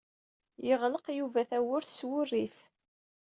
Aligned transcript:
Yeɣleq 0.67 1.05
Yuba 1.17 1.41
tawwurt 1.49 1.89
s 1.97 2.01
wurrif. 2.07 2.57